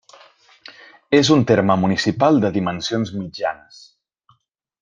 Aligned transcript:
És 1.17 1.29
un 1.35 1.43
terme 1.51 1.77
municipal 1.83 2.43
de 2.47 2.53
dimensions 2.57 3.13
mitjanes. 3.23 3.81